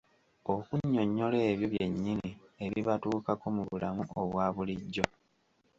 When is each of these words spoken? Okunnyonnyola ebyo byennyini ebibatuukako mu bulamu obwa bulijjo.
Okunnyonnyola 0.53 1.37
ebyo 1.51 1.67
byennyini 1.73 2.29
ebibatuukako 2.65 3.45
mu 3.55 3.63
bulamu 3.69 4.03
obwa 4.21 4.45
bulijjo. 4.55 5.05